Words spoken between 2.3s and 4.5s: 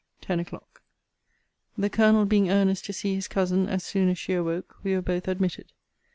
earnest to see his cousin as soon as she